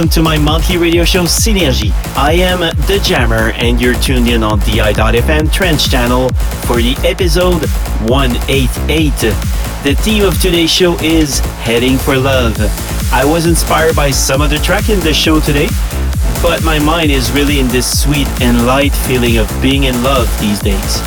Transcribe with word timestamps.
welcome 0.00 0.10
to 0.14 0.22
my 0.22 0.38
monthly 0.38 0.78
radio 0.78 1.04
show 1.04 1.24
Synergy. 1.24 1.90
I 2.16 2.32
am 2.32 2.60
The 2.60 2.98
Jammer 3.04 3.50
and 3.56 3.78
you're 3.78 3.92
tuned 3.96 4.28
in 4.28 4.42
on 4.42 4.58
the 4.60 4.80
i.fm 4.80 5.52
Trance 5.52 5.90
channel 5.90 6.30
for 6.64 6.80
the 6.80 6.96
episode 7.04 7.68
188. 8.08 9.12
The 9.12 9.94
theme 9.98 10.24
of 10.24 10.40
today's 10.40 10.70
show 10.70 10.98
is 11.00 11.40
Heading 11.40 11.98
for 11.98 12.16
Love. 12.16 12.56
I 13.12 13.26
was 13.26 13.44
inspired 13.44 13.94
by 13.94 14.10
some 14.10 14.40
other 14.40 14.56
track 14.56 14.88
in 14.88 15.00
the 15.00 15.12
show 15.12 15.38
today, 15.38 15.68
but 16.40 16.64
my 16.64 16.78
mind 16.78 17.10
is 17.10 17.30
really 17.32 17.60
in 17.60 17.68
this 17.68 18.02
sweet 18.02 18.28
and 18.40 18.66
light 18.66 18.94
feeling 19.04 19.36
of 19.36 19.50
being 19.60 19.84
in 19.84 20.02
love 20.02 20.26
these 20.40 20.60
days. 20.60 21.02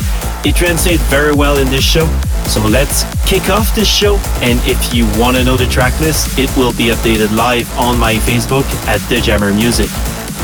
It 0.46 0.54
translates 0.54 1.02
very 1.04 1.34
well 1.34 1.58
in 1.58 1.68
this 1.68 1.82
show, 1.82 2.06
so 2.46 2.60
let's 2.68 3.02
kick 3.26 3.50
off 3.50 3.74
this 3.74 3.88
show. 3.88 4.16
And 4.40 4.60
if 4.64 4.94
you 4.94 5.06
want 5.20 5.36
to 5.36 5.44
know 5.44 5.56
the 5.56 5.66
track 5.66 5.98
list, 6.00 6.38
it 6.38 6.54
will 6.56 6.72
be 6.72 6.86
updated 6.86 7.34
live 7.36 7.70
on 7.78 7.98
my 7.98 8.14
Facebook 8.14 8.64
at 8.86 9.00
The 9.08 9.20
Jammer 9.20 9.52
Music. 9.52 9.90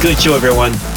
Good 0.02 0.18
show, 0.18 0.34
everyone. 0.34 0.89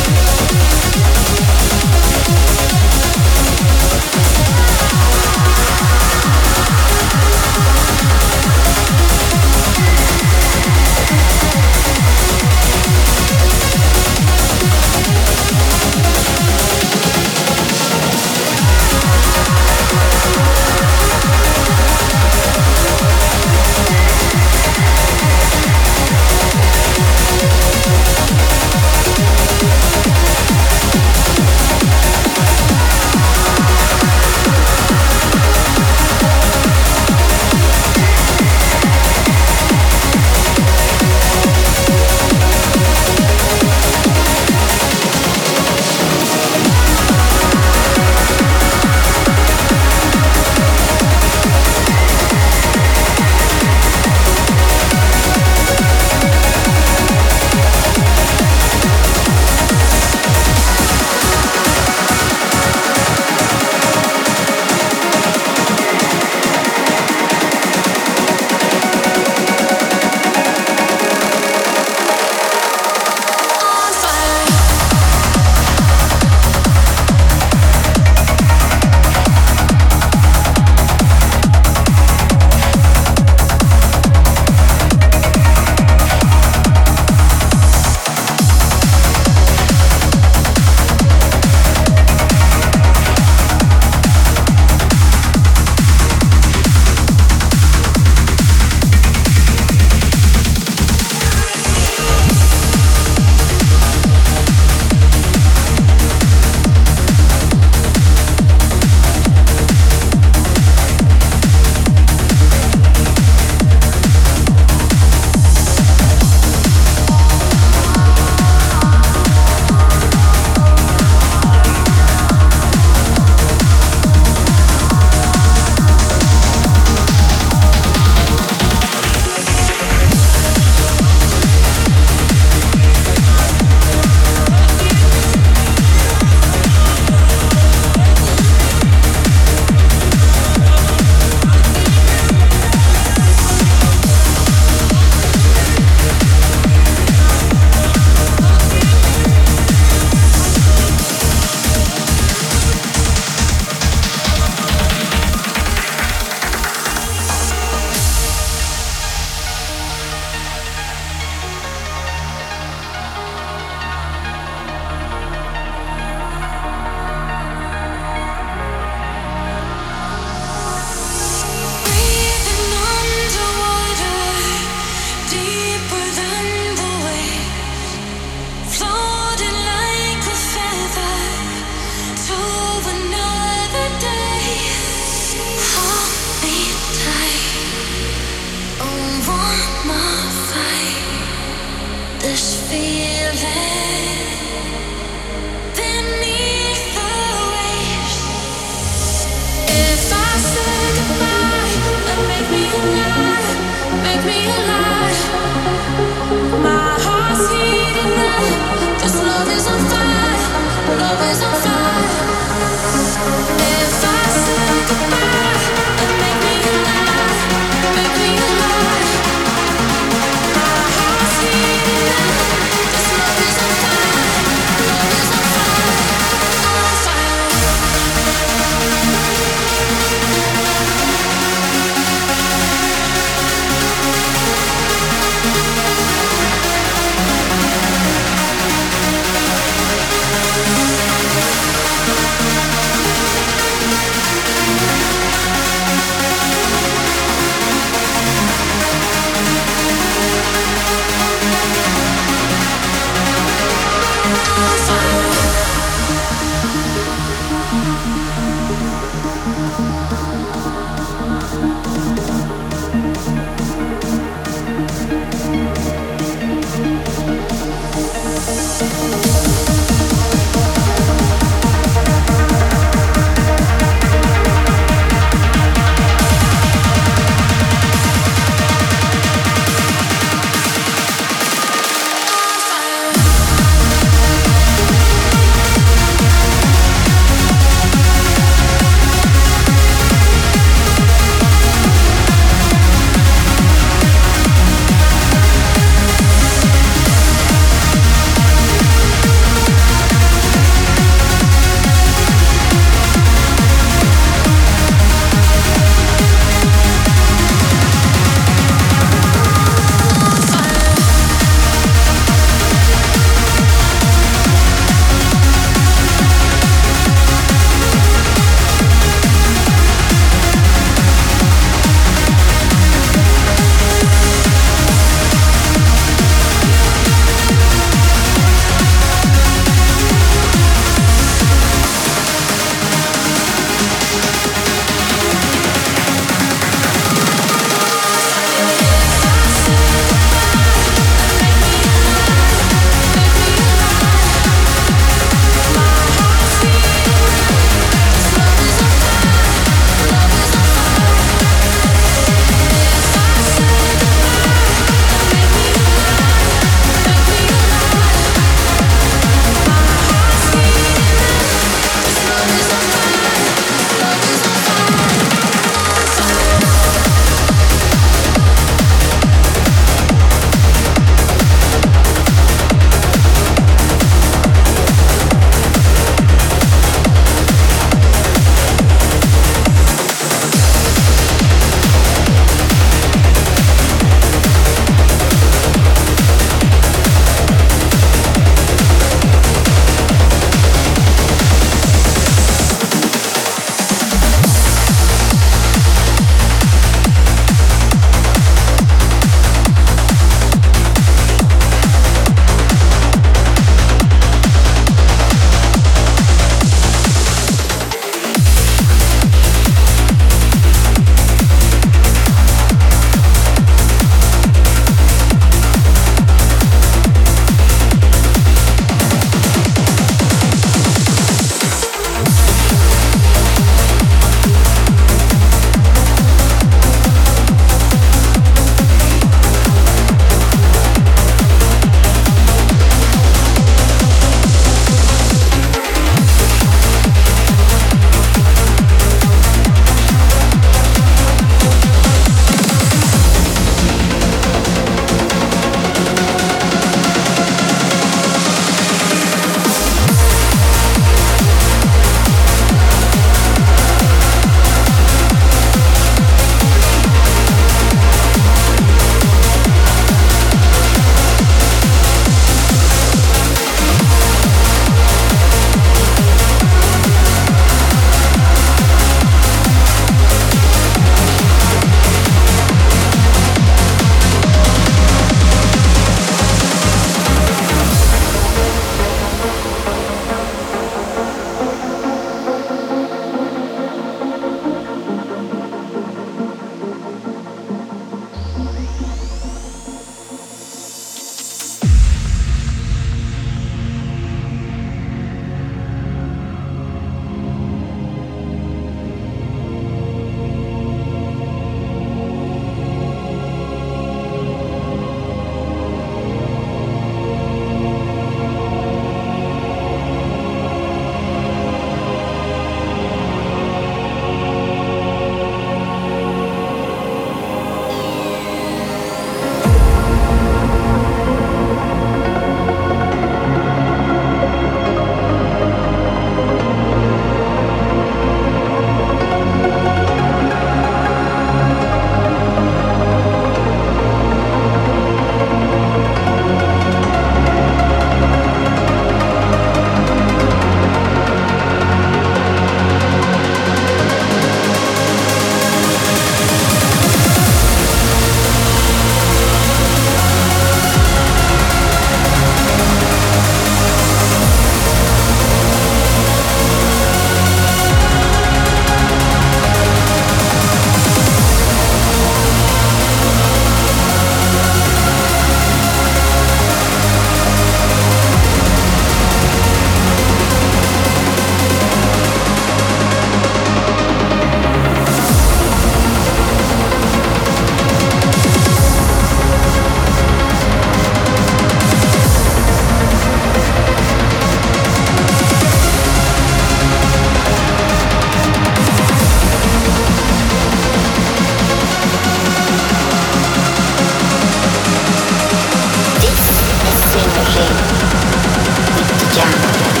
With 597.61 599.07
the 599.19 599.35
jam. 599.35 600.00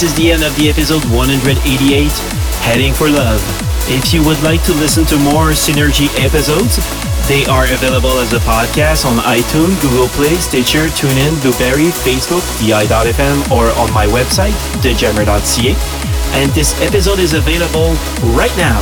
This 0.00 0.12
is 0.12 0.16
the 0.16 0.32
end 0.32 0.42
of 0.42 0.56
the 0.56 0.70
episode 0.70 1.04
188, 1.12 1.44
Heading 2.64 2.96
for 2.96 3.12
Love. 3.12 3.36
If 3.84 4.16
you 4.16 4.24
would 4.24 4.40
like 4.40 4.64
to 4.64 4.72
listen 4.72 5.04
to 5.12 5.20
more 5.20 5.52
Synergy 5.52 6.08
episodes, 6.16 6.80
they 7.28 7.44
are 7.44 7.68
available 7.68 8.16
as 8.16 8.32
a 8.32 8.40
podcast 8.48 9.04
on 9.04 9.20
iTunes, 9.28 9.76
Google 9.84 10.08
Play, 10.16 10.40
Stitcher, 10.40 10.88
TuneIn, 10.96 11.36
Blubrry, 11.44 11.92
Facebook, 12.00 12.40
DI.fm, 12.64 13.52
or 13.52 13.68
on 13.76 13.92
my 13.92 14.06
website, 14.06 14.56
thejammer.ca. 14.80 15.76
And 16.32 16.50
this 16.52 16.72
episode 16.80 17.18
is 17.18 17.34
available 17.34 17.92
right 18.32 18.56
now. 18.56 18.80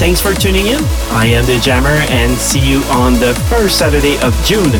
Thanks 0.00 0.22
for 0.22 0.32
tuning 0.32 0.72
in. 0.72 0.80
I 1.12 1.26
am 1.26 1.44
The 1.44 1.60
Jammer 1.60 2.00
and 2.08 2.32
see 2.38 2.64
you 2.64 2.80
on 2.96 3.20
the 3.20 3.36
first 3.52 3.76
Saturday 3.76 4.16
of 4.24 4.32
June 4.48 4.72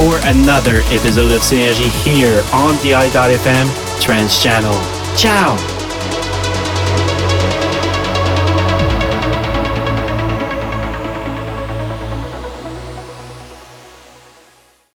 for 0.00 0.16
another 0.24 0.80
episode 0.88 1.32
of 1.36 1.44
Synergy 1.44 1.92
here 2.08 2.40
on 2.54 2.80
the 2.80 2.94
i.fm 2.94 3.68
Trance 4.00 4.42
Channel. 4.42 4.99
Tchau! 5.20 5.69